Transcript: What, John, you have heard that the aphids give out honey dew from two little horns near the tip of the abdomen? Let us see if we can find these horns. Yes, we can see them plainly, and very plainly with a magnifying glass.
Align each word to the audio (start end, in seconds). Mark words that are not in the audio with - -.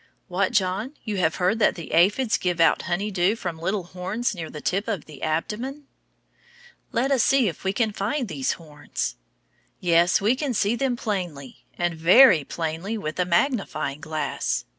What, 0.29 0.51
John, 0.51 0.93
you 1.03 1.17
have 1.17 1.35
heard 1.35 1.59
that 1.59 1.75
the 1.75 1.91
aphids 1.91 2.35
give 2.39 2.59
out 2.59 2.81
honey 2.89 3.11
dew 3.11 3.35
from 3.35 3.57
two 3.57 3.61
little 3.63 3.83
horns 3.83 4.33
near 4.33 4.49
the 4.49 4.59
tip 4.59 4.87
of 4.87 5.05
the 5.05 5.21
abdomen? 5.21 5.85
Let 6.91 7.11
us 7.11 7.21
see 7.21 7.47
if 7.47 7.63
we 7.63 7.71
can 7.71 7.91
find 7.93 8.27
these 8.27 8.53
horns. 8.53 9.15
Yes, 9.79 10.19
we 10.19 10.35
can 10.35 10.55
see 10.55 10.75
them 10.75 10.95
plainly, 10.95 11.65
and 11.77 11.93
very 11.93 12.43
plainly 12.43 12.97
with 12.97 13.19
a 13.19 13.25
magnifying 13.25 14.01
glass. 14.01 14.65